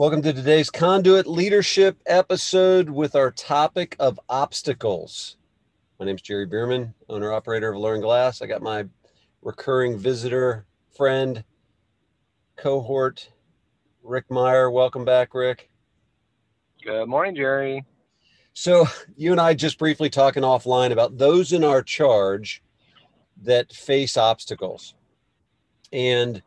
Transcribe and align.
Welcome 0.00 0.22
to 0.22 0.32
today's 0.32 0.70
Conduit 0.70 1.26
Leadership 1.26 2.00
episode 2.06 2.88
with 2.88 3.14
our 3.14 3.30
topic 3.30 3.96
of 4.00 4.18
obstacles. 4.30 5.36
My 5.98 6.06
name 6.06 6.14
is 6.14 6.22
Jerry 6.22 6.46
Beerman, 6.46 6.94
owner 7.10 7.34
operator 7.34 7.68
of 7.68 7.76
Alluring 7.76 8.00
Glass. 8.00 8.40
I 8.40 8.46
got 8.46 8.62
my 8.62 8.86
recurring 9.42 9.98
visitor, 9.98 10.64
friend, 10.96 11.44
cohort, 12.56 13.28
Rick 14.02 14.30
Meyer. 14.30 14.70
Welcome 14.70 15.04
back, 15.04 15.34
Rick. 15.34 15.68
Good 16.82 17.04
morning, 17.04 17.34
Jerry. 17.36 17.84
So, 18.54 18.86
you 19.18 19.32
and 19.32 19.40
I 19.40 19.52
just 19.52 19.78
briefly 19.78 20.08
talking 20.08 20.44
offline 20.44 20.92
about 20.92 21.18
those 21.18 21.52
in 21.52 21.62
our 21.62 21.82
charge 21.82 22.62
that 23.42 23.70
face 23.70 24.16
obstacles. 24.16 24.94
And 25.92 26.40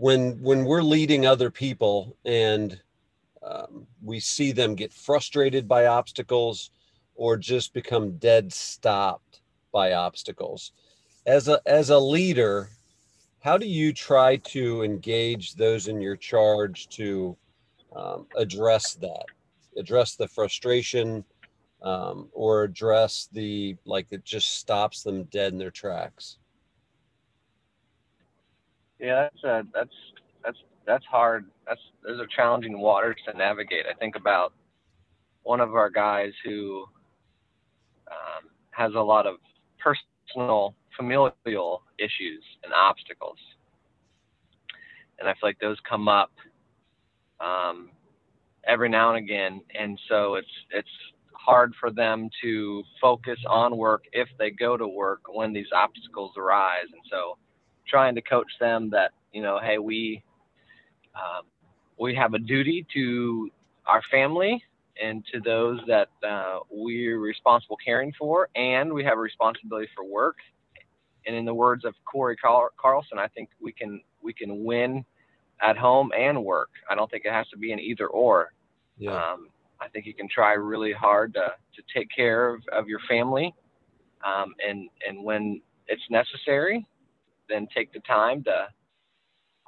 when 0.00 0.40
when 0.40 0.64
we're 0.64 0.82
leading 0.82 1.26
other 1.26 1.50
people 1.50 2.16
and 2.24 2.80
um, 3.42 3.86
we 4.02 4.18
see 4.18 4.50
them 4.50 4.74
get 4.74 4.94
frustrated 4.94 5.68
by 5.68 5.86
obstacles 5.86 6.70
or 7.14 7.36
just 7.36 7.74
become 7.74 8.16
dead 8.16 8.50
stopped 8.50 9.42
by 9.72 9.92
obstacles. 9.92 10.72
As 11.26 11.48
a 11.48 11.60
as 11.66 11.90
a 11.90 11.98
leader 11.98 12.70
how 13.40 13.58
do 13.58 13.66
you 13.66 13.92
try 13.92 14.36
to 14.36 14.82
engage 14.82 15.54
those 15.54 15.88
in 15.88 16.00
your 16.00 16.16
charge 16.16 16.88
to 16.88 17.36
um, 17.94 18.26
address 18.36 18.94
that? 18.94 19.26
Address 19.76 20.16
the 20.16 20.28
frustration 20.28 21.24
um, 21.82 22.30
or 22.32 22.62
address 22.62 23.28
the 23.32 23.76
like 23.84 24.06
it 24.12 24.24
just 24.24 24.58
stops 24.58 25.02
them 25.02 25.24
dead 25.24 25.52
in 25.52 25.58
their 25.58 25.70
tracks 25.70 26.38
yeah, 29.00 29.28
that's 29.28 29.44
uh, 29.44 29.62
that's 29.74 29.94
that's 30.44 30.58
that's 30.86 31.04
hard. 31.06 31.46
That's 31.66 31.80
those 32.04 32.20
are 32.20 32.26
challenging 32.26 32.78
waters 32.78 33.16
to 33.26 33.36
navigate. 33.36 33.84
I 33.90 33.94
think 33.98 34.16
about 34.16 34.52
one 35.42 35.60
of 35.60 35.74
our 35.74 35.90
guys 35.90 36.32
who 36.44 36.84
um, 38.10 38.50
has 38.70 38.92
a 38.94 39.00
lot 39.00 39.26
of 39.26 39.36
personal, 39.78 40.74
familial 40.96 41.82
issues 41.98 42.42
and 42.64 42.72
obstacles, 42.74 43.38
and 45.18 45.28
I 45.28 45.32
feel 45.32 45.48
like 45.48 45.60
those 45.60 45.78
come 45.88 46.08
up 46.08 46.30
um, 47.40 47.90
every 48.66 48.88
now 48.88 49.14
and 49.14 49.24
again, 49.24 49.60
and 49.78 49.98
so 50.08 50.34
it's 50.34 50.46
it's 50.70 50.88
hard 51.32 51.72
for 51.80 51.90
them 51.90 52.28
to 52.42 52.82
focus 53.00 53.38
on 53.48 53.76
work 53.78 54.04
if 54.12 54.28
they 54.38 54.50
go 54.50 54.76
to 54.76 54.86
work 54.86 55.22
when 55.32 55.54
these 55.54 55.68
obstacles 55.74 56.32
arise, 56.36 56.88
and 56.92 57.02
so 57.10 57.38
trying 57.90 58.14
to 58.14 58.22
coach 58.22 58.50
them 58.60 58.90
that 58.90 59.10
you 59.32 59.42
know, 59.42 59.58
hey, 59.62 59.78
we 59.78 60.22
um, 61.14 61.44
we 61.98 62.14
have 62.14 62.34
a 62.34 62.38
duty 62.38 62.86
to 62.94 63.50
our 63.86 64.02
family 64.10 64.62
and 65.02 65.24
to 65.32 65.40
those 65.40 65.80
that 65.86 66.08
uh, 66.26 66.60
we're 66.70 67.18
responsible 67.18 67.76
caring 67.84 68.12
for, 68.18 68.48
and 68.54 68.92
we 68.92 69.04
have 69.04 69.18
a 69.18 69.20
responsibility 69.20 69.88
for 69.94 70.04
work. 70.04 70.36
And 71.26 71.36
in 71.36 71.44
the 71.44 71.54
words 71.54 71.84
of 71.84 71.94
Corey 72.10 72.36
Carlson, 72.36 73.18
I 73.18 73.28
think 73.28 73.50
we 73.60 73.72
can 73.72 74.00
we 74.22 74.32
can 74.32 74.64
win 74.64 75.04
at 75.62 75.76
home 75.76 76.10
and 76.16 76.42
work. 76.44 76.70
I 76.90 76.94
don't 76.94 77.10
think 77.10 77.24
it 77.24 77.32
has 77.32 77.46
to 77.48 77.58
be 77.58 77.72
an 77.72 77.78
either 77.78 78.06
or. 78.06 78.52
Yeah. 78.98 79.12
Um, 79.12 79.48
I 79.80 79.88
think 79.88 80.06
you 80.06 80.14
can 80.14 80.28
try 80.28 80.52
really 80.52 80.92
hard 80.92 81.34
to, 81.34 81.52
to 81.74 81.82
take 81.94 82.08
care 82.14 82.54
of, 82.54 82.62
of 82.72 82.86
your 82.86 83.00
family, 83.08 83.54
um, 84.24 84.54
and 84.66 84.88
and 85.06 85.24
when 85.24 85.60
it's 85.88 86.02
necessary, 86.10 86.86
then 87.50 87.66
take 87.74 87.92
the 87.92 88.00
time 88.00 88.44
to 88.44 88.68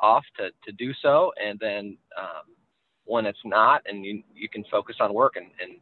off 0.02 0.24
to, 0.36 0.50
to 0.64 0.72
do 0.72 0.92
so. 1.00 1.32
And 1.42 1.58
then 1.60 1.96
um, 2.18 2.54
when 3.04 3.24
it's 3.24 3.38
not, 3.44 3.82
and 3.86 4.04
you, 4.04 4.22
you 4.34 4.48
can 4.48 4.64
focus 4.70 4.96
on 5.00 5.14
work 5.14 5.36
and, 5.36 5.46
and 5.60 5.78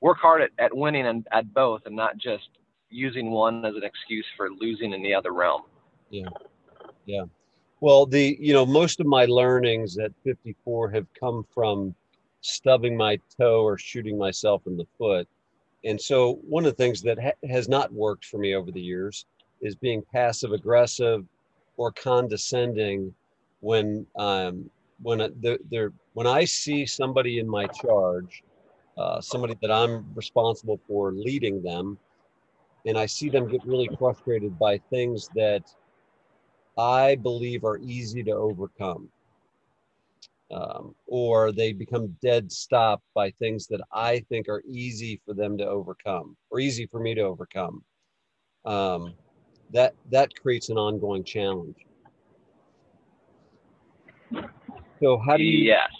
work 0.00 0.18
hard 0.18 0.42
at, 0.42 0.50
at 0.58 0.74
winning 0.74 1.06
and 1.06 1.26
at 1.32 1.52
both 1.52 1.82
and 1.86 1.94
not 1.94 2.16
just 2.16 2.48
using 2.90 3.30
one 3.30 3.64
as 3.64 3.74
an 3.74 3.84
excuse 3.84 4.26
for 4.36 4.50
losing 4.50 4.92
in 4.92 5.02
the 5.02 5.14
other 5.14 5.32
realm. 5.32 5.62
Yeah. 6.10 6.28
Yeah. 7.04 7.24
Well, 7.80 8.06
the, 8.06 8.36
you 8.40 8.54
know, 8.54 8.66
most 8.66 8.98
of 9.00 9.06
my 9.06 9.26
learnings 9.26 9.98
at 9.98 10.12
54 10.24 10.90
have 10.90 11.06
come 11.18 11.46
from 11.54 11.94
stubbing 12.40 12.96
my 12.96 13.18
toe 13.38 13.62
or 13.62 13.78
shooting 13.78 14.18
myself 14.18 14.62
in 14.66 14.76
the 14.76 14.86
foot. 14.96 15.28
And 15.84 16.00
so 16.00 16.40
one 16.48 16.64
of 16.64 16.72
the 16.72 16.76
things 16.76 17.02
that 17.02 17.20
ha- 17.20 17.48
has 17.48 17.68
not 17.68 17.92
worked 17.92 18.24
for 18.24 18.38
me 18.38 18.54
over 18.54 18.72
the 18.72 18.80
years 18.80 19.26
is 19.60 19.74
being 19.74 20.02
passive 20.12 20.52
aggressive 20.52 21.24
or 21.78 21.92
condescending 21.92 23.14
when 23.60 24.06
um, 24.18 24.68
when 25.00 25.32
there 25.70 25.92
when 26.12 26.26
I 26.26 26.44
see 26.44 26.84
somebody 26.84 27.38
in 27.38 27.48
my 27.48 27.66
charge, 27.68 28.42
uh, 28.98 29.20
somebody 29.20 29.56
that 29.62 29.70
I'm 29.70 30.04
responsible 30.14 30.78
for 30.86 31.12
leading 31.12 31.62
them, 31.62 31.96
and 32.84 32.98
I 32.98 33.06
see 33.06 33.30
them 33.30 33.48
get 33.48 33.64
really 33.64 33.88
frustrated 33.98 34.58
by 34.58 34.78
things 34.90 35.30
that 35.34 35.62
I 36.76 37.14
believe 37.14 37.64
are 37.64 37.78
easy 37.78 38.22
to 38.24 38.32
overcome. 38.32 39.08
Um, 40.50 40.94
or 41.06 41.52
they 41.52 41.74
become 41.74 42.16
dead 42.22 42.50
stop 42.50 43.02
by 43.14 43.30
things 43.32 43.66
that 43.66 43.82
I 43.92 44.20
think 44.30 44.48
are 44.48 44.62
easy 44.66 45.20
for 45.26 45.34
them 45.34 45.58
to 45.58 45.66
overcome 45.66 46.38
or 46.50 46.58
easy 46.58 46.86
for 46.86 47.00
me 47.00 47.14
to 47.14 47.20
overcome. 47.20 47.84
Um, 48.64 49.12
that 49.72 49.94
that 50.10 50.34
creates 50.40 50.68
an 50.68 50.78
ongoing 50.78 51.24
challenge. 51.24 51.76
So 55.00 55.18
how 55.18 55.36
do 55.36 55.44
you 55.44 55.64
yes. 55.64 55.90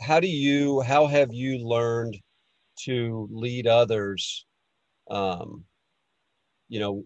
how 0.00 0.20
do 0.20 0.28
you 0.28 0.80
how 0.82 1.06
have 1.06 1.32
you 1.32 1.58
learned 1.58 2.18
to 2.80 3.28
lead 3.30 3.66
others 3.66 4.44
um 5.10 5.64
you 6.68 6.80
know 6.80 7.04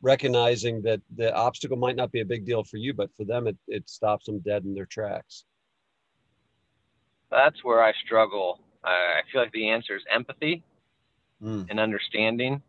recognizing 0.00 0.82
that 0.82 1.00
the 1.16 1.34
obstacle 1.34 1.76
might 1.76 1.96
not 1.96 2.10
be 2.12 2.20
a 2.20 2.24
big 2.24 2.44
deal 2.44 2.64
for 2.64 2.76
you 2.76 2.94
but 2.94 3.10
for 3.16 3.24
them 3.24 3.46
it, 3.46 3.56
it 3.68 3.88
stops 3.88 4.26
them 4.26 4.38
dead 4.40 4.64
in 4.64 4.74
their 4.74 4.86
tracks? 4.86 5.44
That's 7.30 7.64
where 7.64 7.82
i 7.82 7.92
struggle. 8.04 8.60
I 8.84 9.20
feel 9.30 9.42
like 9.42 9.52
the 9.52 9.70
answer 9.70 9.94
is 9.96 10.02
empathy 10.12 10.62
mm. 11.42 11.66
and 11.70 11.78
understanding. 11.78 12.62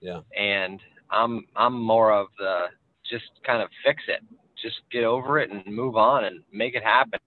Yeah. 0.00 0.20
And 0.36 0.80
i'm 1.10 1.44
i'm 1.56 1.80
more 1.80 2.12
of 2.12 2.28
the 2.38 2.66
just 3.10 3.24
kind 3.44 3.62
of 3.62 3.68
fix 3.84 4.02
it. 4.08 4.22
Just 4.62 4.80
get 4.92 5.04
over 5.04 5.38
it 5.38 5.50
and 5.50 5.66
move 5.66 5.96
on 5.96 6.24
and 6.24 6.40
make 6.52 6.74
it 6.74 6.82
happen 6.82 7.18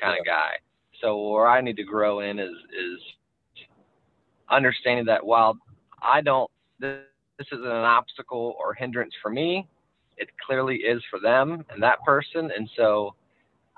kind 0.00 0.18
of 0.18 0.24
guy. 0.24 0.52
So 1.00 1.30
where 1.30 1.46
I 1.46 1.60
need 1.60 1.76
to 1.76 1.84
grow 1.84 2.20
in 2.20 2.38
is 2.38 2.50
is 2.50 3.00
understanding 4.50 5.06
that 5.06 5.24
while 5.24 5.56
I 6.00 6.20
don't 6.20 6.50
this, 6.78 7.00
this 7.38 7.46
isn't 7.52 7.64
an 7.64 7.72
obstacle 7.72 8.54
or 8.58 8.74
hindrance 8.74 9.14
for 9.22 9.30
me, 9.30 9.66
it 10.16 10.28
clearly 10.44 10.76
is 10.76 11.02
for 11.10 11.18
them 11.18 11.64
and 11.70 11.82
that 11.82 12.02
person, 12.04 12.50
and 12.56 12.68
so 12.76 13.14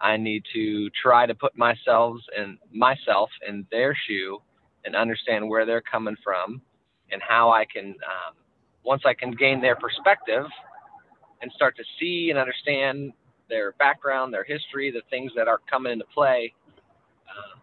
I 0.00 0.16
need 0.16 0.44
to 0.54 0.91
try 0.91 1.26
to 1.26 1.34
put 1.34 1.56
myself 1.56 2.19
and 2.36 2.59
myself 2.72 3.31
in 3.47 3.66
their 3.71 3.97
shoe 4.06 4.41
and 4.84 4.94
understand 4.94 5.48
where 5.48 5.65
they're 5.65 5.82
coming 5.82 6.16
from 6.22 6.60
and 7.10 7.22
how 7.26 7.50
I 7.50 7.65
can 7.65 7.86
um, 7.88 8.34
once 8.84 9.03
I 9.05 9.15
can 9.15 9.31
gain 9.33 9.61
their 9.61 9.77
perspective 9.77 10.47
and 11.43 11.50
start 11.53 11.77
to 11.77 11.84
see 11.99 12.31
and 12.31 12.39
understand 12.39 13.12
their 13.49 13.72
background, 13.72 14.33
their 14.33 14.45
history, 14.45 14.91
the 14.91 15.03
things 15.11 15.33
that 15.37 15.49
are 15.49 15.61
coming 15.71 15.93
into 15.93 16.05
play 16.15 16.53
uh, 17.28 17.59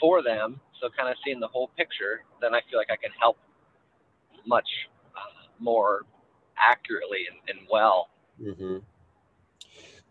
for 0.00 0.22
them. 0.22 0.60
So, 0.80 0.88
kind 0.96 1.08
of 1.08 1.16
seeing 1.24 1.40
the 1.40 1.48
whole 1.48 1.70
picture, 1.76 2.22
then 2.40 2.54
I 2.54 2.60
feel 2.70 2.78
like 2.78 2.90
I 2.90 2.96
can 2.96 3.10
help 3.18 3.36
much 4.46 4.68
uh, 5.16 5.48
more 5.58 6.02
accurately 6.56 7.26
and, 7.28 7.58
and 7.58 7.66
well. 7.70 8.08
Mm-hmm. 8.40 8.78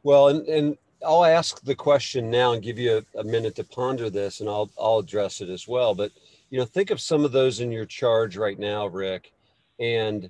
Well, 0.04 0.28
and, 0.28 0.48
and 0.48 0.78
I'll 1.06 1.26
ask 1.26 1.62
the 1.64 1.76
question 1.76 2.30
now 2.30 2.54
and 2.54 2.64
give 2.64 2.78
you 2.78 3.04
a, 3.16 3.20
a 3.20 3.24
minute 3.24 3.56
to 3.56 3.64
ponder 3.64 4.10
this, 4.10 4.40
and 4.40 4.50
I'll 4.50 4.70
I'll 4.80 5.00
address 5.00 5.42
it 5.42 5.50
as 5.50 5.68
well. 5.68 5.96
But 5.96 6.12
you 6.50 6.60
know, 6.60 6.66
think 6.66 6.92
of 6.92 7.02
some 7.02 7.26
of 7.26 7.32
those 7.32 7.60
in 7.60 7.72
your 7.72 7.86
charge 7.86 8.38
right 8.38 8.58
now, 8.58 8.88
Rick, 8.88 9.32
and 9.80 10.30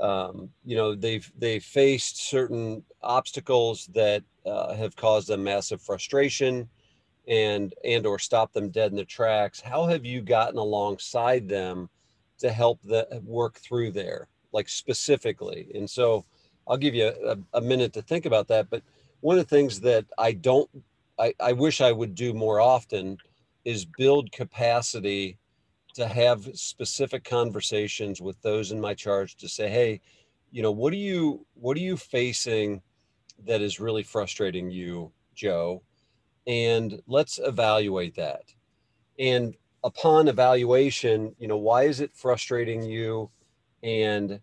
um, 0.00 0.50
you 0.64 0.76
know 0.76 0.94
they've 0.94 1.30
they've 1.38 1.64
faced 1.64 2.28
certain 2.28 2.82
obstacles 3.02 3.86
that 3.94 4.22
uh, 4.46 4.74
have 4.74 4.96
caused 4.96 5.28
them 5.28 5.44
massive 5.44 5.80
frustration 5.80 6.68
and 7.26 7.74
and 7.84 8.06
or 8.06 8.18
stopped 8.18 8.54
them 8.54 8.70
dead 8.70 8.90
in 8.90 8.96
their 8.96 9.04
tracks. 9.04 9.60
How 9.60 9.86
have 9.86 10.04
you 10.04 10.20
gotten 10.20 10.58
alongside 10.58 11.48
them 11.48 11.88
to 12.38 12.50
help 12.50 12.80
the 12.82 13.06
work 13.24 13.58
through 13.58 13.92
there 13.92 14.28
like 14.52 14.68
specifically? 14.68 15.70
And 15.74 15.88
so 15.88 16.24
i'll 16.68 16.76
give 16.76 16.94
you 16.94 17.06
a, 17.06 17.36
a 17.54 17.60
minute 17.60 17.92
to 17.94 18.02
think 18.02 18.26
about 18.26 18.46
that 18.48 18.70
but 18.70 18.82
one 19.20 19.38
of 19.38 19.44
the 19.44 19.56
things 19.56 19.80
that 19.80 20.04
i 20.18 20.32
don't 20.32 20.70
I, 21.18 21.34
I 21.40 21.52
wish 21.52 21.80
i 21.80 21.90
would 21.90 22.14
do 22.14 22.32
more 22.32 22.60
often 22.60 23.18
is 23.64 23.84
build 23.84 24.30
capacity 24.30 25.38
to 25.98 26.08
have 26.08 26.50
specific 26.58 27.24
conversations 27.24 28.22
with 28.22 28.40
those 28.42 28.72
in 28.72 28.80
my 28.80 28.94
charge 28.94 29.36
to 29.38 29.48
say, 29.48 29.68
hey, 29.70 30.00
you 30.52 30.62
know, 30.62 30.72
what 30.72 30.92
are 30.94 30.96
you 30.96 31.46
what 31.54 31.76
are 31.78 31.80
you 31.80 31.96
facing 31.98 32.82
that 33.46 33.62
is 33.62 33.80
really 33.80 34.04
frustrating 34.04 34.70
you, 34.70 35.12
Joe? 35.34 35.82
And 36.46 37.02
let's 37.08 37.38
evaluate 37.42 38.16
that. 38.16 38.42
and 39.18 39.54
upon 39.84 40.28
evaluation, 40.28 41.34
you 41.38 41.48
know, 41.48 41.56
why 41.58 41.84
is 41.84 42.00
it 42.00 42.12
frustrating 42.14 42.82
you? 42.84 43.30
And 43.82 44.40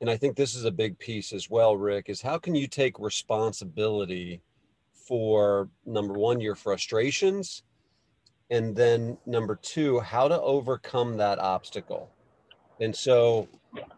and 0.00 0.10
I 0.10 0.16
think 0.18 0.36
this 0.36 0.54
is 0.54 0.64
a 0.66 0.72
big 0.72 0.98
piece 0.98 1.32
as 1.32 1.50
well, 1.50 1.76
Rick, 1.76 2.08
is 2.08 2.22
how 2.22 2.38
can 2.38 2.54
you 2.56 2.68
take 2.68 2.98
responsibility 2.98 4.42
for 4.94 5.70
number 5.86 6.14
one, 6.14 6.40
your 6.40 6.56
frustrations, 6.56 7.62
and 8.50 8.74
then 8.74 9.16
number 9.26 9.58
two, 9.62 10.00
how 10.00 10.28
to 10.28 10.40
overcome 10.40 11.16
that 11.16 11.38
obstacle. 11.38 12.10
And 12.80 12.94
so, 12.94 13.48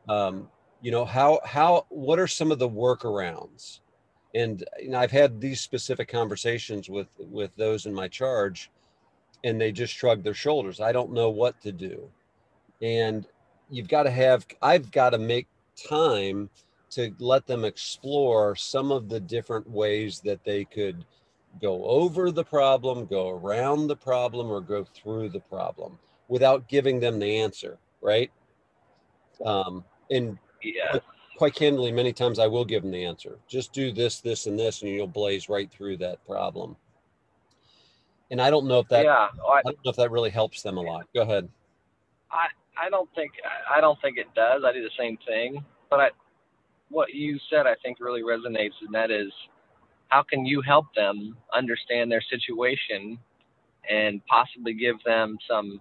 um, 0.08 0.49
you 0.82 0.90
know, 0.90 1.04
how 1.04 1.40
how 1.44 1.87
what 1.88 2.19
are 2.19 2.26
some 2.26 2.52
of 2.52 2.58
the 2.58 2.69
workarounds? 2.69 3.81
And 4.34 4.64
you 4.81 4.90
know, 4.90 4.99
I've 4.99 5.10
had 5.10 5.40
these 5.40 5.60
specific 5.60 6.08
conversations 6.08 6.88
with 6.88 7.08
with 7.19 7.54
those 7.56 7.87
in 7.87 7.94
my 7.94 8.08
charge, 8.08 8.70
and 9.44 9.60
they 9.60 9.72
just 9.72 9.94
shrug 9.94 10.22
their 10.22 10.34
shoulders. 10.34 10.81
I 10.81 10.93
don't 10.93 11.12
know 11.12 11.31
what 11.31 11.60
to 11.62 11.72
do, 11.72 12.10
and 12.82 13.26
you've 13.70 13.88
got 13.88 14.02
to 14.05 14.10
have. 14.10 14.46
I've 14.60 14.90
got 14.90 15.10
to 15.10 15.19
make 15.19 15.46
time 15.88 16.50
to 16.90 17.14
let 17.19 17.46
them 17.46 17.64
explore 17.64 18.55
some 18.55 18.93
of 18.93 19.08
the 19.08 19.20
different 19.20 19.69
ways 19.70 20.20
that 20.20 20.44
they 20.44 20.64
could 20.64 21.06
go 21.60 21.84
over 21.84 22.31
the 22.31 22.44
problem, 22.44 23.06
go 23.06 23.31
around 23.31 23.87
the 23.87 23.96
problem, 23.96 24.50
or 24.50 24.60
go 24.60 24.84
through 24.84 25.28
the 25.28 25.40
problem 25.40 25.99
without 26.28 26.69
giving 26.69 27.00
them 27.00 27.19
the 27.19 27.38
answer, 27.38 27.78
right? 28.00 28.31
Um, 29.44 29.84
and 30.10 30.38
Yeah. 30.62 30.99
quite 31.37 31.54
candidly, 31.54 31.93
many 31.93 32.12
times 32.12 32.38
I 32.38 32.46
will 32.46 32.64
give 32.64 32.82
them 32.82 32.93
the 32.93 33.04
answer. 33.04 33.38
Just 33.49 33.72
do 33.72 33.93
this, 33.93 34.20
this, 34.20 34.46
and 34.46 34.58
this, 34.58 34.82
and 34.82 34.90
you'll 34.90 35.06
blaze 35.06 35.49
right 35.49 35.70
through 35.70 35.99
that 35.99 36.25
problem. 36.25 36.76
And 38.31 38.40
I 38.40 38.48
don't 38.48 38.66
know 38.66 38.78
if 38.78 38.88
that 38.88 39.05
yeah. 39.05 39.28
I, 39.46 39.58
I 39.58 39.62
don't 39.62 39.84
know 39.84 39.90
if 39.90 39.96
that 39.96 40.10
really 40.10 40.31
helps 40.31 40.62
them 40.62 40.78
a 40.78 40.81
lot. 40.81 41.06
Go 41.14 41.22
ahead. 41.22 41.48
I 42.82 42.88
don't 42.88 43.08
think 43.14 43.32
I 43.70 43.81
don't 43.81 44.00
think 44.00 44.19
it 44.19 44.32
does. 44.34 44.62
I 44.64 44.72
do 44.72 44.82
the 44.82 44.90
same 44.98 45.19
thing, 45.26 45.64
but 45.90 46.00
I, 46.00 46.10
what 46.88 47.14
you 47.14 47.38
said 47.50 47.66
I 47.66 47.75
think 47.82 48.00
really 48.00 48.22
resonates, 48.22 48.72
and 48.84 48.94
that 48.94 49.10
is, 49.10 49.31
how 50.12 50.22
can 50.22 50.44
you 50.44 50.60
help 50.60 50.86
them 50.94 51.34
understand 51.54 52.12
their 52.12 52.20
situation, 52.28 53.18
and 53.88 54.20
possibly 54.26 54.74
give 54.74 54.96
them 55.06 55.38
some 55.48 55.80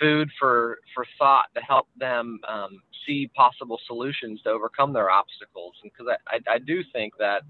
food 0.00 0.28
for 0.40 0.78
for 0.92 1.06
thought 1.18 1.46
to 1.54 1.60
help 1.60 1.86
them 1.96 2.40
um, 2.48 2.82
see 3.06 3.30
possible 3.36 3.78
solutions 3.86 4.40
to 4.42 4.50
overcome 4.50 4.92
their 4.92 5.08
obstacles. 5.08 5.74
Because 5.84 6.06
I, 6.10 6.36
I 6.36 6.54
I 6.54 6.58
do 6.58 6.82
think 6.92 7.12
that 7.20 7.42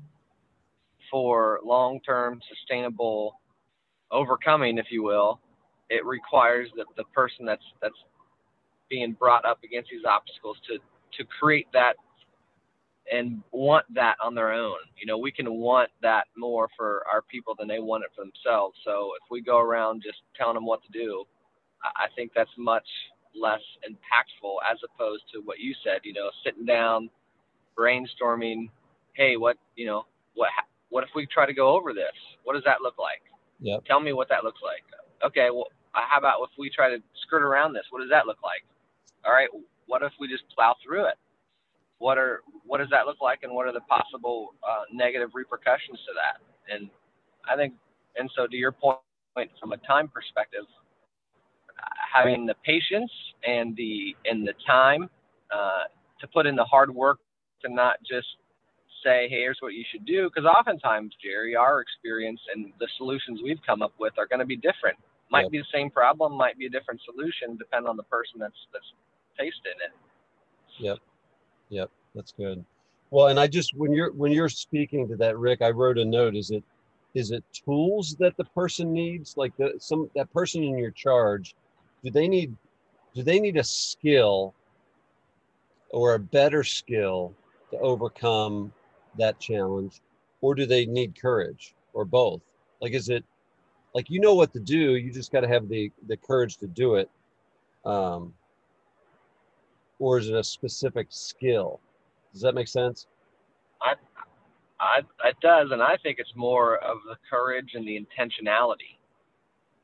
for 1.11 1.61
long 1.65 2.01
term 2.01 2.41
sustainable 2.51 3.41
overcoming, 4.11 4.77
if 4.77 4.87
you 4.91 5.03
will, 5.03 5.41
it 5.89 6.05
requires 6.05 6.69
that 6.77 6.87
the 6.99 7.05
person 7.15 7.47
that's 7.47 7.65
that's 7.81 8.03
being 8.91 9.13
brought 9.13 9.47
up 9.47 9.61
against 9.65 9.89
these 9.91 10.05
obstacles 10.05 10.59
to 10.69 10.77
to 11.17 11.25
create 11.41 11.69
that 11.73 11.97
and 13.11 13.43
want 13.51 13.85
that 13.95 14.17
on 14.23 14.35
their 14.35 14.53
own. 14.53 14.77
You 14.99 15.07
know, 15.07 15.19
we 15.19 15.33
can 15.33 15.53
want 15.55 15.91
that 16.03 16.27
more 16.37 16.69
for 16.77 17.05
our 17.13 17.23
people 17.23 17.55
than 17.59 17.69
they 17.69 17.81
want 17.81 18.05
it 18.05 18.11
for 18.15 18.25
themselves. 18.25 18.77
So 18.85 19.11
if 19.21 19.31
we 19.31 19.41
go 19.41 19.59
around 19.59 20.03
just 20.03 20.19
telling 20.37 20.55
them 20.55 20.67
what 20.67 20.83
to 20.85 20.93
do, 20.93 21.25
I 21.85 22.07
think 22.15 22.31
that's 22.35 22.51
much 22.57 22.87
less 23.35 23.61
impactful 23.89 24.55
as 24.71 24.79
opposed 24.85 25.25
to 25.35 25.41
what 25.41 25.59
you 25.59 25.75
said. 25.83 26.01
You 26.05 26.13
know, 26.13 26.31
sitting 26.45 26.65
down, 26.65 27.11
brainstorming. 27.77 28.71
Hey, 29.15 29.37
what 29.37 29.57
you 29.77 29.87
know, 29.87 30.07
what 30.35 30.51
what 30.91 31.05
if 31.05 31.11
we 31.15 31.27
try 31.27 31.47
to 31.47 31.55
go 31.55 31.75
over 31.75 31.93
this? 31.93 32.15
What 32.45 32.55
does 32.55 32.65
that 32.65 32.83
look 32.83 32.99
like? 32.99 33.23
Yep. 33.61 33.85
Tell 33.87 34.01
me 34.01 34.13
what 34.13 34.29
that 34.29 34.45
looks 34.45 34.61
like. 34.63 34.83
Okay, 35.25 35.51
well, 35.51 35.69
uh, 35.95 36.01
how 36.09 36.19
about 36.19 36.43
if 36.43 36.51
we 36.59 36.71
try 36.71 36.91
to 36.91 36.99
skirt 37.27 37.43
around 37.43 37.73
this? 37.73 37.85
What 37.91 38.01
does 38.01 38.11
that 38.11 38.27
look 38.27 38.39
like? 38.43 38.65
All 39.25 39.33
right, 39.33 39.49
what 39.87 40.03
if 40.03 40.13
we 40.19 40.29
just 40.29 40.43
plow 40.55 40.75
through 40.85 41.07
it? 41.07 41.15
What 42.03 42.19
are 42.19 42.41
what 42.67 42.79
does 42.79 42.91
that 42.91 43.07
look 43.07 43.21
like, 43.23 43.41
and 43.45 43.55
what 43.55 43.65
are 43.69 43.73
the 43.73 43.87
possible 43.97 44.55
uh, 44.69 44.85
negative 44.93 45.31
repercussions 45.35 45.99
to 46.07 46.13
that? 46.21 46.37
And 46.73 46.91
I 47.49 47.55
think, 47.55 47.75
and 48.19 48.29
so 48.35 48.49
to 48.49 48.57
your 48.57 48.73
point, 48.73 49.51
from 49.61 49.71
a 49.73 49.77
time 49.79 50.09
perspective, 50.09 50.67
having 52.13 52.45
the 52.45 52.57
patience 52.65 53.13
and 53.47 53.77
the 53.77 54.17
and 54.25 54.47
the 54.47 54.55
time 54.67 55.09
uh, 55.55 55.85
to 56.21 56.27
put 56.27 56.45
in 56.47 56.57
the 56.57 56.65
hard 56.65 56.93
work 56.93 57.19
to 57.63 57.73
not 57.73 57.99
just 58.03 58.27
say, 59.05 59.29
hey, 59.31 59.41
here's 59.47 59.59
what 59.61 59.75
you 59.75 59.85
should 59.93 60.05
do, 60.05 60.29
because 60.29 60.45
oftentimes, 60.45 61.15
Jerry, 61.23 61.55
our 61.55 61.81
experience 61.81 62.41
and 62.53 62.73
the 62.81 62.89
solutions 62.99 63.41
we've 63.45 63.63
come 63.65 63.81
up 63.81 63.93
with 64.01 64.15
are 64.19 64.27
going 64.27 64.41
to 64.41 64.47
be 64.47 64.57
different. 64.57 64.99
Might 65.31 65.43
Yep. 65.43 65.53
be 65.53 65.59
the 65.59 65.73
same 65.73 65.91
problem, 65.91 66.35
might 66.35 66.59
be 66.59 66.67
a 66.67 66.71
different 66.71 67.01
solution, 67.05 67.57
depending 67.57 67.89
on 67.89 67.97
the 67.97 68.09
person 68.17 68.41
that's 68.41 68.59
that's 68.73 68.91
tasting 69.39 69.79
it. 69.87 69.95
Yep. 70.79 70.99
Yep. 71.73 71.91
That's 72.15 72.33
good. 72.33 72.65
Well, 73.11 73.29
and 73.29 73.41
I 73.41 73.49
just 73.49 73.75
when 73.77 73.93
you're 73.93 74.13
when 74.13 74.33
you're 74.33 74.51
speaking 74.51 75.09
to 75.09 75.17
that, 75.19 75.39
Rick, 75.39 75.63
I 75.63 75.71
wrote 75.71 75.99
a 75.99 76.05
note. 76.05 76.37
Is 76.37 76.51
it 76.51 76.65
is 77.15 77.31
it 77.33 77.45
tools 77.65 78.17
that 78.21 78.37
the 78.37 78.45
person 78.47 78.93
needs? 78.93 79.35
Like 79.39 79.55
the 79.59 79.75
some 79.79 80.11
that 80.15 80.33
person 80.33 80.63
in 80.65 80.79
your 80.79 80.93
charge, 80.93 81.57
do 82.05 82.11
they 82.11 82.29
need 82.29 82.57
do 83.15 83.25
they 83.25 83.41
need 83.41 83.57
a 83.57 83.65
skill 83.65 84.55
or 85.91 86.15
a 86.15 86.19
better 86.21 86.65
skill 86.65 87.37
to 87.73 87.79
overcome 87.79 88.73
that 89.17 89.41
challenge? 89.41 90.01
Or 90.43 90.55
do 90.55 90.67
they 90.67 90.87
need 90.87 91.21
courage 91.21 91.75
or 91.95 92.05
both? 92.05 92.43
Like 92.83 92.93
is 92.95 93.09
it 93.09 93.25
like 93.95 94.11
you 94.11 94.21
know 94.21 94.35
what 94.35 94.53
to 94.55 94.61
do, 94.61 94.97
you 94.97 95.13
just 95.13 95.33
gotta 95.33 95.49
have 95.49 95.69
the 95.69 95.93
the 96.09 96.19
courage 96.19 96.59
to 96.59 96.69
do 96.69 96.97
it. 96.97 97.11
Um 97.85 98.35
or 100.03 100.19
is 100.19 100.29
it 100.29 100.35
a 100.35 100.43
specific 100.43 101.07
skill? 101.11 101.79
Does 102.33 102.43
that 102.43 102.57
make 102.57 102.67
sense? 102.67 103.07
I, 103.81 103.95
I, 104.81 104.99
it 105.29 105.37
does, 105.41 105.69
and 105.71 105.81
I 105.81 105.97
think 106.03 106.19
it's 106.19 106.35
more 106.35 106.79
of 106.79 106.99
the 107.07 107.15
courage 107.31 107.71
and 107.75 107.87
the 107.87 107.95
intentionality. 107.95 108.99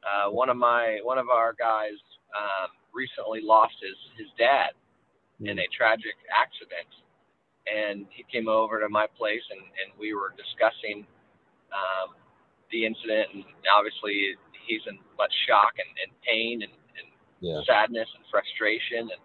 Uh, 0.02 0.30
one 0.30 0.48
of 0.48 0.56
my 0.56 0.98
one 1.04 1.18
of 1.18 1.28
our 1.28 1.54
guys 1.54 1.94
um, 2.34 2.70
recently 2.92 3.40
lost 3.42 3.74
his 3.80 3.94
his 4.18 4.26
dad 4.36 4.70
in 5.44 5.56
a 5.60 5.66
tragic 5.70 6.18
accident, 6.34 6.90
and 7.70 8.06
he 8.10 8.24
came 8.26 8.48
over 8.48 8.80
to 8.80 8.88
my 8.88 9.06
place, 9.16 9.42
and 9.50 9.60
and 9.60 9.94
we 10.00 10.14
were 10.14 10.34
discussing 10.36 11.06
um, 11.70 12.18
the 12.72 12.84
incident, 12.84 13.28
and 13.34 13.44
obviously 13.70 14.34
he's 14.66 14.82
in 14.90 14.98
much 15.16 15.32
shock 15.46 15.78
and, 15.78 15.90
and 16.02 16.10
pain 16.26 16.62
and, 16.62 16.74
and 16.98 17.06
Yeah. 17.38 17.62
sadness 17.66 18.08
and 18.18 18.24
frustration, 18.34 19.14
and 19.14 19.22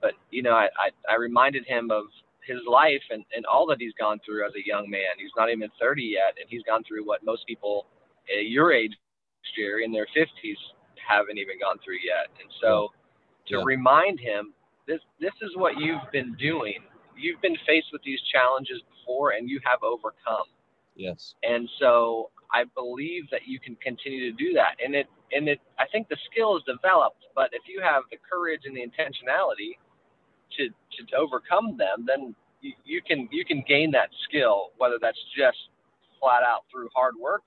but 0.00 0.12
you 0.30 0.42
know 0.42 0.52
I, 0.52 0.68
I 0.78 0.90
I 1.12 1.16
reminded 1.16 1.66
him 1.66 1.90
of 1.90 2.04
his 2.46 2.60
life 2.68 3.02
and, 3.10 3.24
and 3.36 3.44
all 3.46 3.66
that 3.66 3.78
he's 3.80 3.92
gone 3.98 4.18
through 4.24 4.46
as 4.46 4.52
a 4.56 4.66
young 4.66 4.88
man. 4.90 5.18
He's 5.18 5.32
not 5.36 5.50
even 5.50 5.68
30 5.80 6.02
yet, 6.02 6.34
and 6.40 6.46
he's 6.48 6.62
gone 6.64 6.82
through 6.88 7.06
what 7.06 7.24
most 7.24 7.46
people 7.46 7.86
at 8.36 8.46
your 8.48 8.72
age, 8.72 8.92
Jerry, 9.56 9.84
in 9.84 9.92
their 9.92 10.06
50s 10.16 10.56
haven't 11.08 11.38
even 11.38 11.58
gone 11.60 11.78
through 11.84 11.98
yet. 12.04 12.28
And 12.40 12.50
so 12.62 12.88
to 13.48 13.58
Yeah. 13.58 13.64
remind 13.64 14.20
him, 14.20 14.54
this 14.86 15.00
this 15.20 15.34
is 15.42 15.56
what 15.56 15.78
you've 15.78 16.10
been 16.12 16.34
doing. 16.36 16.84
You've 17.16 17.40
been 17.42 17.56
faced 17.66 17.88
with 17.92 18.02
these 18.02 18.20
challenges 18.32 18.82
before, 18.90 19.30
and 19.32 19.48
you 19.48 19.60
have 19.64 19.82
overcome. 19.82 20.46
Yes. 20.96 21.34
And 21.42 21.68
so 21.78 22.30
I 22.54 22.64
believe 22.74 23.30
that 23.30 23.46
you 23.46 23.60
can 23.60 23.76
continue 23.76 24.30
to 24.30 24.36
do 24.36 24.52
that. 24.54 24.76
And 24.84 24.94
it 24.94 25.06
and 25.32 25.48
it 25.48 25.60
I 25.78 25.86
think 25.88 26.08
the 26.08 26.16
skill 26.30 26.56
is 26.56 26.62
developed, 26.64 27.26
but 27.34 27.50
if 27.52 27.62
you 27.68 27.80
have 27.82 28.04
the 28.10 28.18
courage 28.18 28.62
and 28.66 28.76
the 28.76 28.82
intentionality 28.82 29.78
to 30.56 30.68
to 30.68 31.16
overcome 31.16 31.76
them, 31.76 32.04
then 32.06 32.34
you, 32.60 32.72
you 32.84 33.02
can 33.02 33.28
you 33.30 33.44
can 33.44 33.64
gain 33.66 33.90
that 33.92 34.10
skill, 34.28 34.70
whether 34.78 34.98
that's 35.00 35.18
just 35.36 35.58
flat 36.20 36.42
out 36.42 36.64
through 36.70 36.88
hard 36.94 37.14
work 37.16 37.42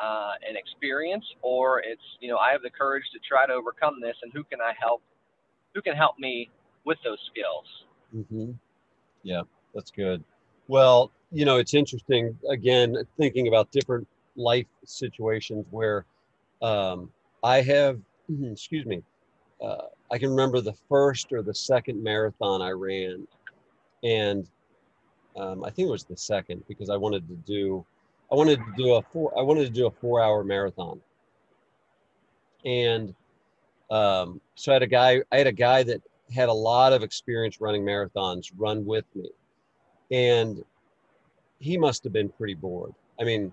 uh, 0.00 0.32
and 0.46 0.56
experience, 0.56 1.24
or 1.42 1.80
it's 1.80 2.02
you 2.20 2.28
know 2.28 2.38
I 2.38 2.52
have 2.52 2.62
the 2.62 2.70
courage 2.70 3.04
to 3.12 3.18
try 3.26 3.46
to 3.46 3.52
overcome 3.52 4.00
this, 4.00 4.16
and 4.22 4.32
who 4.32 4.44
can 4.44 4.60
I 4.60 4.72
help? 4.78 5.02
Who 5.74 5.82
can 5.82 5.94
help 5.94 6.18
me 6.18 6.50
with 6.84 6.98
those 7.04 7.18
skills? 7.30 8.26
hmm 8.28 8.52
Yeah, 9.22 9.42
that's 9.74 9.90
good. 9.90 10.22
Well, 10.68 11.12
you 11.32 11.44
know, 11.44 11.56
it's 11.56 11.74
interesting 11.74 12.36
again 12.50 12.96
thinking 13.18 13.48
about 13.48 13.70
different 13.70 14.06
life 14.36 14.66
situations 14.84 15.66
where 15.70 16.04
um, 16.62 17.10
I 17.42 17.62
have, 17.62 17.98
excuse 18.42 18.86
me, 18.86 19.02
uh, 19.62 19.86
I 20.10 20.18
can 20.18 20.30
remember 20.30 20.60
the 20.60 20.74
first 20.88 21.32
or 21.32 21.42
the 21.42 21.54
second 21.54 22.02
marathon 22.02 22.62
I 22.62 22.70
ran, 22.70 23.26
and 24.02 24.48
um, 25.36 25.64
I 25.64 25.70
think 25.70 25.88
it 25.88 25.90
was 25.90 26.04
the 26.04 26.16
second 26.16 26.62
because 26.68 26.90
I 26.90 26.96
wanted 26.96 27.28
to 27.28 27.34
do, 27.34 27.84
I 28.30 28.34
wanted 28.34 28.58
to 28.58 28.72
do 28.76 28.94
a 28.94 29.02
four, 29.02 29.36
I 29.38 29.42
wanted 29.42 29.64
to 29.64 29.72
do 29.72 29.86
a 29.86 29.90
four-hour 29.90 30.44
marathon, 30.44 31.00
and 32.64 33.14
um, 33.90 34.40
so 34.54 34.72
I 34.72 34.74
had 34.74 34.82
a 34.82 34.86
guy, 34.86 35.22
I 35.32 35.38
had 35.38 35.46
a 35.46 35.52
guy 35.52 35.82
that 35.84 36.02
had 36.34 36.48
a 36.48 36.52
lot 36.52 36.92
of 36.92 37.02
experience 37.02 37.60
running 37.60 37.82
marathons 37.82 38.52
run 38.56 38.84
with 38.84 39.04
me, 39.14 39.30
and 40.10 40.64
he 41.58 41.78
must 41.78 42.04
have 42.04 42.12
been 42.12 42.28
pretty 42.28 42.54
bored. 42.54 42.94
I 43.20 43.24
mean, 43.24 43.52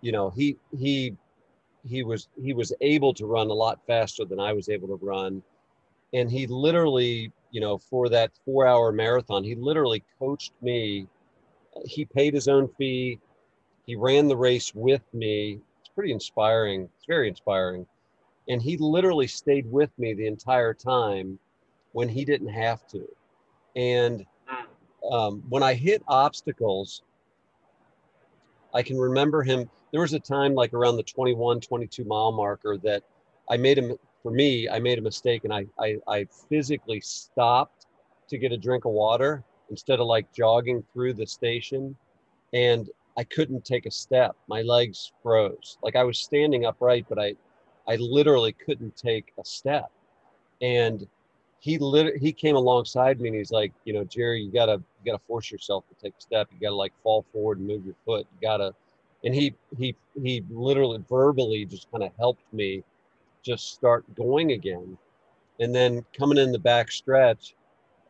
you 0.00 0.12
know, 0.12 0.30
he 0.30 0.56
he 0.78 1.16
he 1.86 2.02
was 2.02 2.28
he 2.40 2.52
was 2.52 2.72
able 2.80 3.12
to 3.14 3.26
run 3.26 3.48
a 3.48 3.54
lot 3.54 3.80
faster 3.86 4.24
than 4.24 4.38
I 4.38 4.52
was 4.52 4.68
able 4.68 4.88
to 4.88 5.04
run, 5.04 5.42
and 6.12 6.30
he 6.30 6.46
literally, 6.46 7.32
you 7.50 7.60
know, 7.60 7.78
for 7.78 8.08
that 8.08 8.30
four 8.44 8.66
hour 8.66 8.92
marathon, 8.92 9.44
he 9.44 9.54
literally 9.54 10.04
coached 10.18 10.52
me. 10.62 11.06
He 11.84 12.04
paid 12.04 12.34
his 12.34 12.48
own 12.48 12.68
fee. 12.78 13.18
He 13.86 13.96
ran 13.96 14.28
the 14.28 14.36
race 14.36 14.74
with 14.74 15.02
me. 15.12 15.60
It's 15.80 15.90
pretty 15.94 16.12
inspiring. 16.12 16.88
It's 16.96 17.06
very 17.06 17.28
inspiring, 17.28 17.86
and 18.48 18.62
he 18.62 18.76
literally 18.76 19.26
stayed 19.26 19.70
with 19.70 19.90
me 19.98 20.14
the 20.14 20.26
entire 20.26 20.74
time 20.74 21.38
when 21.92 22.08
he 22.08 22.24
didn't 22.24 22.48
have 22.48 22.86
to, 22.88 23.06
and 23.76 24.24
um, 25.10 25.42
when 25.48 25.62
I 25.62 25.74
hit 25.74 26.02
obstacles, 26.06 27.02
I 28.72 28.82
can 28.82 28.98
remember 28.98 29.42
him. 29.42 29.68
There 29.92 30.00
was 30.00 30.14
a 30.14 30.20
time 30.20 30.54
like 30.54 30.72
around 30.72 30.96
the 30.96 31.02
21, 31.02 31.60
22 31.60 32.04
mile 32.04 32.32
marker 32.32 32.78
that 32.78 33.02
I 33.50 33.56
made 33.56 33.78
him, 33.78 33.96
for 34.22 34.32
me, 34.32 34.68
I 34.68 34.78
made 34.78 34.98
a 34.98 35.02
mistake 35.02 35.44
and 35.44 35.52
I, 35.52 35.66
I, 35.78 35.98
I 36.08 36.26
physically 36.48 37.00
stopped 37.00 37.86
to 38.28 38.38
get 38.38 38.52
a 38.52 38.56
drink 38.56 38.84
of 38.86 38.92
water 38.92 39.44
instead 39.70 40.00
of 40.00 40.06
like 40.06 40.32
jogging 40.32 40.82
through 40.92 41.14
the 41.14 41.26
station. 41.26 41.94
And 42.52 42.88
I 43.16 43.24
couldn't 43.24 43.64
take 43.64 43.86
a 43.86 43.90
step. 43.90 44.36
My 44.48 44.62
legs 44.62 45.12
froze. 45.22 45.78
Like 45.82 45.96
I 45.96 46.04
was 46.04 46.18
standing 46.18 46.64
upright, 46.64 47.06
but 47.08 47.18
I, 47.18 47.34
I 47.86 47.96
literally 47.96 48.52
couldn't 48.52 48.96
take 48.96 49.32
a 49.38 49.44
step. 49.44 49.90
And 50.62 51.06
he 51.60 51.78
lit, 51.78 52.16
he 52.16 52.32
came 52.32 52.56
alongside 52.56 53.20
me 53.20 53.28
and 53.28 53.36
he's 53.36 53.52
like, 53.52 53.72
you 53.84 53.92
know, 53.92 54.04
Jerry, 54.04 54.42
you 54.42 54.50
gotta 54.50 54.72
you 54.72 55.12
gotta 55.12 55.22
force 55.26 55.50
yourself 55.50 55.84
to 55.88 55.94
take 56.02 56.14
a 56.18 56.20
step. 56.20 56.48
You 56.52 56.58
gotta 56.60 56.74
like 56.74 56.92
fall 57.02 57.24
forward 57.32 57.58
and 57.58 57.66
move 57.66 57.84
your 57.84 57.94
foot. 58.04 58.26
You 58.32 58.48
gotta, 58.48 58.74
and 59.24 59.34
he 59.34 59.54
he 59.78 59.94
he 60.20 60.44
literally 60.50 61.02
verbally 61.08 61.64
just 61.64 61.90
kind 61.90 62.02
of 62.02 62.10
helped 62.18 62.42
me 62.52 62.82
just 63.42 63.72
start 63.72 64.04
going 64.14 64.52
again. 64.52 64.96
And 65.60 65.74
then 65.74 66.04
coming 66.16 66.38
in 66.38 66.52
the 66.52 66.58
back 66.58 66.90
stretch, 66.90 67.54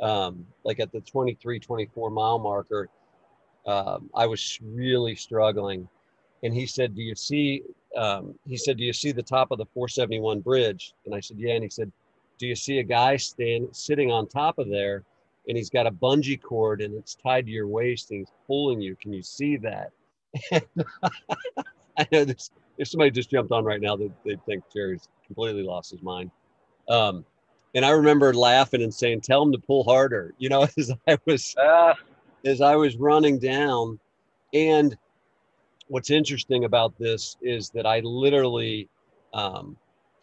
um, 0.00 0.46
like 0.64 0.80
at 0.80 0.92
the 0.92 1.00
23, 1.00 1.58
24 1.58 2.10
mile 2.10 2.38
marker, 2.38 2.88
um, 3.66 4.10
I 4.14 4.26
was 4.26 4.58
really 4.62 5.14
struggling. 5.14 5.88
And 6.42 6.54
he 6.54 6.66
said, 6.66 6.94
Do 6.94 7.02
you 7.02 7.14
see? 7.14 7.62
Um, 7.96 8.34
he 8.46 8.56
said, 8.56 8.78
Do 8.78 8.84
you 8.84 8.92
see 8.92 9.12
the 9.12 9.22
top 9.22 9.50
of 9.50 9.58
the 9.58 9.66
471 9.66 10.40
bridge? 10.40 10.94
And 11.04 11.14
I 11.14 11.20
said, 11.20 11.38
Yeah. 11.38 11.54
And 11.54 11.62
he 11.62 11.70
said, 11.70 11.92
do 12.42 12.48
you 12.48 12.56
see 12.56 12.80
a 12.80 12.82
guy 12.82 13.16
stand 13.16 13.68
sitting 13.70 14.10
on 14.10 14.26
top 14.26 14.58
of 14.58 14.68
there 14.68 15.04
and 15.46 15.56
he's 15.56 15.70
got 15.70 15.86
a 15.86 15.92
bungee 15.92 16.42
cord 16.42 16.80
and 16.82 16.92
it's 16.92 17.14
tied 17.14 17.46
to 17.46 17.52
your 17.52 17.68
waist 17.68 18.10
and 18.10 18.18
he's 18.18 18.32
pulling 18.48 18.80
you 18.80 18.96
can 18.96 19.12
you 19.12 19.22
see 19.22 19.56
that 19.56 19.92
i 20.52 22.06
know 22.10 22.24
this 22.24 22.50
if 22.78 22.88
somebody 22.88 23.10
just 23.10 23.30
jumped 23.30 23.52
on 23.52 23.64
right 23.64 23.80
now 23.80 23.96
they, 23.96 24.10
they'd 24.24 24.44
think 24.46 24.64
jerry's 24.72 25.08
completely 25.26 25.62
lost 25.62 25.90
his 25.90 26.02
mind 26.02 26.30
um, 26.88 27.24
and 27.74 27.84
i 27.84 27.90
remember 27.90 28.32
laughing 28.32 28.82
and 28.82 28.92
saying 28.92 29.20
tell 29.20 29.42
him 29.42 29.52
to 29.52 29.58
pull 29.58 29.84
harder 29.84 30.34
you 30.38 30.48
know 30.48 30.62
as 30.78 30.90
i 31.08 31.18
was 31.26 31.54
uh. 31.56 31.94
as 32.44 32.60
i 32.60 32.74
was 32.74 32.96
running 32.96 33.38
down 33.38 33.98
and 34.54 34.96
what's 35.88 36.10
interesting 36.10 36.64
about 36.64 36.96
this 36.98 37.36
is 37.42 37.70
that 37.70 37.86
i 37.86 38.00
literally 38.00 38.88
um, 39.34 39.76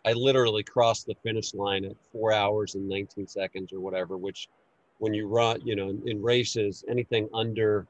I 0.06 0.14
literally 0.14 0.64
crossed 0.64 1.06
the 1.06 1.16
finish 1.24 1.54
line 1.54 1.86
at 1.86 1.96
four 2.12 2.32
hours 2.34 2.76
and 2.76 2.88
19 2.88 3.28
seconds 3.28 3.74
or 3.74 3.80
whatever, 3.80 4.18
which 4.18 4.48
when 5.00 5.14
you 5.14 5.28
run, 5.28 5.62
you 5.66 5.76
know, 5.76 5.90
in 6.06 6.22
races, 6.22 6.84
anything 6.88 7.30
under 7.34 7.86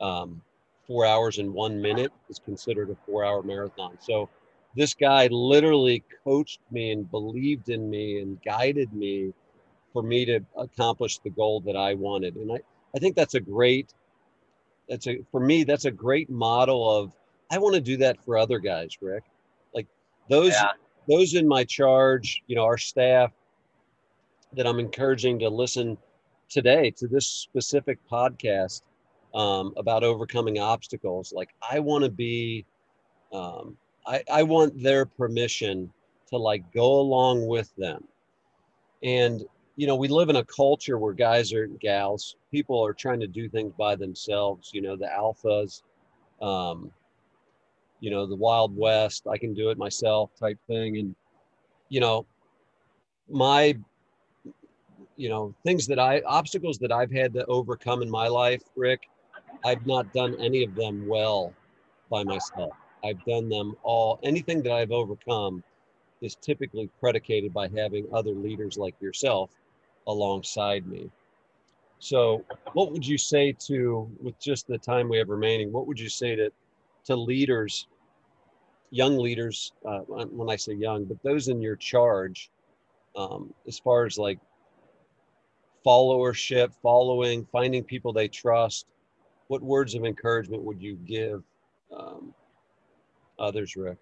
um, 0.00 0.40
four 0.86 1.06
hours 1.06 1.38
and 1.38 1.52
one 1.52 1.80
minute 1.80 2.12
is 2.28 2.40
considered 2.44 2.90
a 2.90 2.96
four 3.06 3.24
hour 3.24 3.42
marathon. 3.42 3.96
So 4.00 4.28
this 4.76 4.94
guy 4.94 5.28
literally 5.28 6.02
coached 6.24 6.60
me 6.70 6.92
and 6.92 7.10
believed 7.10 7.68
in 7.68 7.88
me 7.88 8.20
and 8.20 8.40
guided 8.42 8.92
me 8.92 9.32
for 9.92 10.02
me 10.02 10.24
to 10.24 10.40
accomplish 10.56 11.18
the 11.18 11.30
goal 11.30 11.60
that 11.60 11.76
I 11.76 11.94
wanted. 11.94 12.36
And 12.36 12.52
I, 12.52 12.60
I 12.94 12.98
think 12.98 13.14
that's 13.16 13.34
a 13.34 13.40
great, 13.40 13.94
that's 14.88 15.06
a, 15.06 15.20
for 15.30 15.40
me, 15.40 15.64
that's 15.64 15.84
a 15.84 15.90
great 15.90 16.28
model 16.28 16.90
of, 16.98 17.12
I 17.50 17.58
want 17.58 17.74
to 17.76 17.80
do 17.80 17.96
that 17.98 18.24
for 18.24 18.36
other 18.36 18.58
guys, 18.58 18.96
Rick. 19.00 19.24
Like 19.74 19.86
those, 20.28 20.52
yeah 20.52 20.72
those 21.08 21.34
in 21.34 21.46
my 21.46 21.64
charge, 21.64 22.42
you 22.46 22.56
know, 22.56 22.64
our 22.64 22.78
staff 22.78 23.32
that 24.54 24.66
I'm 24.66 24.78
encouraging 24.78 25.38
to 25.40 25.48
listen 25.48 25.98
today 26.48 26.90
to 26.92 27.08
this 27.08 27.26
specific 27.26 27.98
podcast 28.10 28.82
um, 29.34 29.72
about 29.76 30.04
overcoming 30.04 30.58
obstacles. 30.58 31.32
Like 31.32 31.54
I 31.68 31.80
want 31.80 32.04
to 32.04 32.10
be, 32.10 32.64
um, 33.32 33.76
I, 34.06 34.22
I 34.32 34.42
want 34.42 34.80
their 34.80 35.06
permission 35.06 35.92
to 36.28 36.36
like 36.36 36.64
go 36.72 37.00
along 37.00 37.46
with 37.46 37.74
them. 37.76 38.04
And, 39.02 39.42
you 39.76 39.86
know, 39.86 39.96
we 39.96 40.08
live 40.08 40.28
in 40.28 40.36
a 40.36 40.44
culture 40.44 40.98
where 40.98 41.12
guys 41.12 41.52
are 41.52 41.66
gals, 41.66 42.36
people 42.50 42.84
are 42.84 42.94
trying 42.94 43.20
to 43.20 43.26
do 43.26 43.48
things 43.48 43.72
by 43.78 43.96
themselves, 43.96 44.70
you 44.72 44.80
know, 44.80 44.96
the 44.96 45.06
alphas, 45.06 45.82
um, 46.40 46.90
you 48.04 48.10
know 48.10 48.26
the 48.26 48.36
wild 48.36 48.76
west 48.76 49.26
i 49.26 49.38
can 49.38 49.54
do 49.54 49.70
it 49.70 49.78
myself 49.78 50.30
type 50.38 50.58
thing 50.66 50.98
and 50.98 51.14
you 51.88 52.00
know 52.00 52.26
my 53.30 53.74
you 55.16 55.30
know 55.30 55.54
things 55.64 55.86
that 55.86 55.98
i 55.98 56.20
obstacles 56.26 56.78
that 56.78 56.92
i've 56.92 57.10
had 57.10 57.32
to 57.32 57.44
overcome 57.46 58.02
in 58.02 58.10
my 58.10 58.28
life 58.28 58.62
rick 58.76 59.08
i've 59.64 59.86
not 59.86 60.12
done 60.12 60.34
any 60.40 60.64
of 60.64 60.74
them 60.74 61.06
well 61.06 61.52
by 62.10 62.22
myself. 62.22 62.74
I've 63.04 63.24
done 63.24 63.48
them 63.48 63.76
all 63.82 64.18
anything 64.22 64.62
that 64.62 64.72
i've 64.72 64.92
overcome 64.92 65.62
is 66.20 66.36
typically 66.36 66.88
predicated 67.00 67.52
by 67.52 67.68
having 67.68 68.06
other 68.12 68.32
leaders 68.32 68.78
like 68.78 68.94
yourself 69.00 69.50
alongside 70.06 70.86
me. 70.86 71.10
So 71.98 72.44
what 72.72 72.92
would 72.92 73.06
you 73.06 73.18
say 73.18 73.54
to 73.66 74.08
with 74.22 74.38
just 74.40 74.66
the 74.66 74.78
time 74.78 75.08
we 75.08 75.18
have 75.18 75.28
remaining 75.28 75.72
what 75.72 75.86
would 75.86 75.98
you 75.98 76.08
say 76.08 76.36
to 76.36 76.50
to 77.06 77.16
leaders 77.16 77.86
young 78.94 79.18
leaders, 79.18 79.72
uh, 79.84 80.00
when 80.06 80.48
I 80.48 80.54
say 80.56 80.74
young, 80.74 81.04
but 81.04 81.20
those 81.24 81.48
in 81.48 81.60
your 81.60 81.74
charge, 81.74 82.50
um, 83.16 83.52
as 83.66 83.78
far 83.80 84.06
as 84.06 84.18
like 84.18 84.38
followership, 85.84 86.72
following, 86.80 87.44
finding 87.50 87.82
people 87.82 88.12
they 88.12 88.28
trust, 88.28 88.86
what 89.48 89.62
words 89.62 89.94
of 89.94 90.04
encouragement 90.04 90.62
would 90.62 90.80
you 90.80 90.96
give 91.06 91.42
um, 91.94 92.34
others, 93.38 93.76
Rick? 93.76 93.98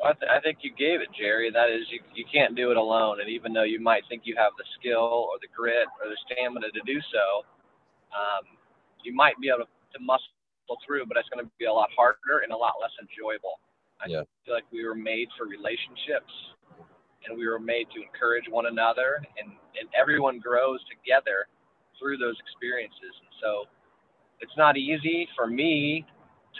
I, 0.00 0.12
th- 0.16 0.30
I, 0.32 0.40
think 0.40 0.64
you 0.64 0.72
gave 0.72 1.04
it, 1.04 1.12
Jerry. 1.12 1.50
That 1.52 1.68
is, 1.68 1.84
you, 1.92 2.00
you 2.14 2.24
can't 2.24 2.56
do 2.56 2.70
it 2.70 2.78
alone. 2.78 3.20
And 3.20 3.28
even 3.28 3.52
though 3.52 3.68
you 3.68 3.80
might 3.80 4.02
think 4.08 4.22
you 4.24 4.34
have 4.38 4.52
the 4.56 4.64
skill 4.80 5.28
or 5.28 5.36
the 5.44 5.48
grit 5.52 5.84
or 6.00 6.08
the 6.08 6.16
stamina 6.24 6.72
to 6.72 6.82
do 6.88 6.96
so, 7.12 7.44
um, 8.16 8.48
you 9.04 9.12
might 9.12 9.36
be 9.40 9.52
able 9.52 9.68
to, 9.68 9.70
to 9.92 10.00
muscle 10.00 10.32
through, 10.86 11.04
but 11.04 11.18
it's 11.20 11.28
going 11.28 11.44
to 11.44 11.50
be 11.58 11.66
a 11.66 11.72
lot 11.72 11.90
harder 11.92 12.40
and 12.42 12.52
a 12.52 12.56
lot 12.56 12.80
less 12.80 12.94
enjoyable. 12.96 13.60
I 14.00 14.08
yeah. 14.08 14.24
feel 14.46 14.54
like 14.54 14.64
we 14.72 14.88
were 14.88 14.96
made 14.96 15.28
for 15.36 15.44
relationships 15.44 16.32
and 17.28 17.36
we 17.36 17.44
were 17.44 17.60
made 17.60 17.84
to 17.92 18.00
encourage 18.00 18.48
one 18.48 18.72
another 18.72 19.20
and, 19.36 19.52
and 19.76 19.86
everyone 19.92 20.40
grows 20.40 20.80
together 20.88 21.44
through 22.00 22.16
those 22.16 22.40
experiences. 22.40 23.12
And 23.20 23.32
so 23.44 23.68
it's 24.40 24.56
not 24.56 24.76
easy 24.76 25.28
for 25.36 25.46
me 25.46 26.04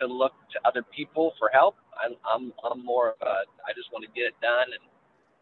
to 0.01 0.07
look 0.07 0.33
to 0.53 0.61
other 0.65 0.83
people 0.95 1.33
for 1.39 1.51
help. 1.53 1.77
I'm, 2.03 2.15
I'm, 2.25 2.53
I'm 2.71 2.85
more 2.85 3.11
of 3.11 3.17
a, 3.23 3.45
I 3.67 3.73
just 3.75 3.93
want 3.93 4.05
to 4.05 4.11
get 4.15 4.27
it 4.29 4.35
done 4.41 4.73
and, 4.73 4.85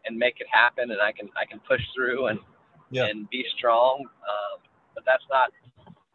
and 0.05 0.17
make 0.17 0.35
it 0.39 0.47
happen 0.51 0.91
and 0.91 1.01
I 1.01 1.11
can, 1.11 1.29
I 1.35 1.45
can 1.45 1.59
push 1.67 1.81
through 1.95 2.27
and, 2.27 2.39
yeah. 2.89 3.05
and 3.05 3.29
be 3.29 3.45
strong. 3.57 4.05
Um, 4.05 4.59
but 4.95 5.03
that's 5.05 5.23
not, 5.29 5.51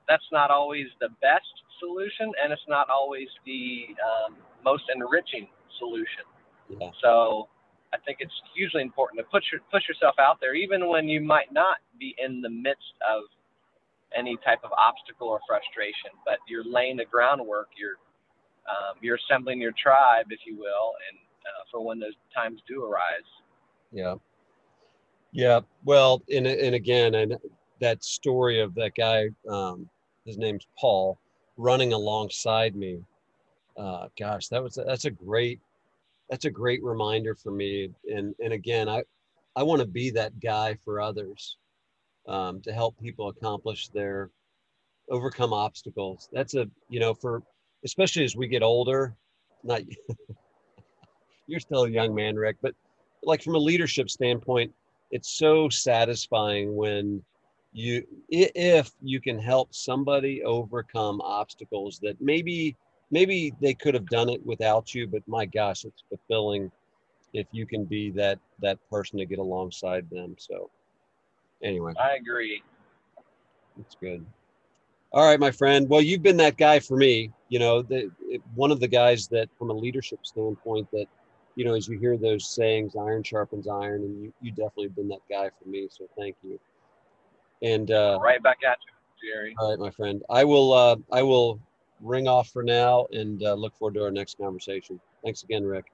that's 0.09 0.25
not 0.33 0.51
always 0.51 0.87
the 1.01 1.09
best 1.23 1.49
solution, 1.81 2.33
and 2.43 2.53
it's 2.53 2.69
not 2.69 2.89
always 2.91 3.29
the 3.47 3.87
um, 4.05 4.37
most 4.65 4.85
enriching 4.95 5.49
solution. 5.79 6.25
Yeah. 6.69 6.91
So 7.03 7.49
I 7.93 7.99
think 8.05 8.19
it's 8.21 8.35
hugely 8.55 8.83
important 8.83 9.19
to 9.21 9.25
put 9.25 9.45
your, 9.51 9.61
push 9.71 9.89
yourself 9.89 10.17
out 10.19 10.39
there, 10.41 10.55
even 10.55 10.89
when 10.89 11.09
you 11.09 11.21
might 11.21 11.53
not 11.53 11.77
be 11.99 12.15
in 12.19 12.41
the 12.41 12.51
midst 12.51 12.95
of 13.09 13.25
any 14.17 14.37
type 14.45 14.61
of 14.65 14.71
obstacle 14.73 15.29
or 15.29 15.41
frustration, 15.47 16.11
but 16.25 16.39
you're 16.49 16.65
laying 16.65 16.97
the 16.97 17.05
groundwork. 17.05 17.69
You're 17.77 17.97
um, 18.69 18.97
you're 19.03 19.19
assembling 19.29 19.61
your 19.61 19.73
tribe, 19.73 20.27
if 20.31 20.41
you 20.47 20.57
will, 20.57 20.93
and 21.11 21.19
uh, 21.45 21.65
for 21.71 21.85
when 21.85 21.99
those 21.99 22.15
times 22.35 22.61
do 22.67 22.85
arise. 22.85 23.29
Yeah. 23.93 24.15
Yeah. 25.33 25.61
Well, 25.85 26.23
and 26.33 26.47
and 26.47 26.75
again, 26.75 27.15
and 27.17 27.37
that 27.81 28.03
story 28.03 28.61
of 28.61 28.75
that 28.77 28.93
guy, 28.97 29.29
um, 29.49 29.89
his 30.25 30.39
name's 30.39 30.67
Paul 30.79 31.19
running 31.57 31.93
alongside 31.93 32.75
me. 32.75 33.01
Uh, 33.77 34.09
gosh, 34.19 34.49
that 34.49 34.63
was 34.63 34.79
that's 34.87 35.05
a 35.05 35.11
great 35.11 35.61
that's 36.31 36.45
a 36.45 36.51
great 36.51 36.83
reminder 36.83 37.35
for 37.35 37.51
me. 37.51 37.91
And 38.11 38.35
and 38.43 38.53
again, 38.53 38.89
I 38.89 39.03
I 39.57 39.63
want 39.63 39.81
to 39.81 39.87
be 39.87 40.11
that 40.11 40.41
guy 40.41 40.77
for 40.85 41.01
others 41.01 41.57
um, 42.27 42.61
to 42.63 42.73
help 42.73 42.99
people 43.01 43.29
accomplish 43.29 43.89
their 43.89 44.31
overcome 45.11 45.53
obstacles. 45.53 46.29
That's 46.33 46.55
a 46.55 46.69
you 46.89 47.01
know 47.01 47.15
for 47.15 47.43
especially 47.85 48.25
as 48.25 48.37
we 48.37 48.49
get 48.49 48.63
older, 48.63 49.15
not 49.63 49.83
you're 51.47 51.61
still 51.61 51.85
a 51.85 51.91
young 51.91 52.15
man, 52.15 52.37
Rick, 52.37 52.57
but 52.63 52.75
like 53.23 53.43
from 53.43 53.55
a 53.55 53.59
leadership 53.59 54.11
standpoint, 54.11 54.73
it's 55.11 55.39
so 55.39 55.69
satisfying 55.69 56.75
when 56.75 57.23
you 57.73 58.07
if 58.29 58.91
you 59.03 59.21
can 59.21 59.39
help 59.39 59.75
somebody 59.75 60.43
overcome 60.45 61.21
obstacles 61.21 61.99
that 62.01 62.21
maybe 62.21 62.77
maybe 63.11 63.53
they 63.61 63.75
could 63.75 63.95
have 63.95 64.09
done 64.09 64.29
it 64.29 64.45
without 64.47 64.95
you, 64.95 65.07
but 65.07 65.23
my 65.27 65.45
gosh, 65.45 65.85
it's 65.85 66.05
fulfilling 66.09 66.71
if 67.33 67.47
you 67.53 67.67
can 67.67 67.85
be 67.85 68.11
that 68.13 68.39
that 68.61 68.79
person 68.91 69.19
to 69.19 69.27
get 69.27 69.39
alongside 69.39 70.09
them. 70.11 70.37
So 70.39 70.71
anyway, 71.65 71.93
I 72.01 72.15
agree. 72.15 72.63
That's 73.77 73.97
good. 74.01 74.25
All 75.13 75.25
right, 75.25 75.39
my 75.41 75.51
friend. 75.51 75.89
Well, 75.89 76.01
you've 76.01 76.23
been 76.23 76.37
that 76.39 76.57
guy 76.57 76.81
for 76.81 76.97
me. 76.97 77.31
You 77.49 77.59
know, 77.59 77.83
the, 77.83 78.11
it- 78.29 78.43
one 78.55 78.71
of 78.71 78.81
the 78.81 78.89
guys 78.89 79.29
that, 79.29 79.49
from 79.59 79.71
a 79.71 79.75
leadership 79.75 80.19
standpoint, 80.25 80.89
that, 80.93 81.07
you 81.57 81.65
know, 81.65 81.75
as 81.75 81.87
you 81.89 81.99
hear 81.99 82.17
those 82.17 82.55
sayings, 82.55 82.97
iron 82.97 83.23
sharpens 83.23 83.69
iron, 83.69 84.03
and 84.03 84.23
you, 84.23 84.33
you 84.41 84.51
definitely 84.51 84.89
been 84.89 85.09
that 85.09 85.21
guy 85.31 85.51
for 85.63 85.69
me. 85.69 85.89
So 85.91 86.07
thank 86.19 86.37
you. 86.43 86.59
And 87.63 87.91
uh, 87.93 88.19
Right 88.21 88.43
back 88.43 88.59
at 88.67 88.79
you, 89.23 89.29
Jerry. 89.33 89.55
all 89.59 89.71
right, 89.71 89.79
my 89.79 89.91
friend. 89.91 90.21
I 90.31 90.45
will. 90.45 90.73
Uh, 90.73 90.97
I 91.13 91.23
will 91.23 91.61
ring 92.03 92.27
off 92.27 92.49
for 92.49 92.63
now, 92.65 93.07
and 93.13 93.43
uh, 93.45 93.55
look 93.55 93.75
forward 93.77 93.95
to 93.95 94.03
our 94.05 94.11
next 94.11 94.37
conversation. 94.37 95.01
Thanks 95.23 95.45
again, 95.45 95.65
Rick. 95.65 95.85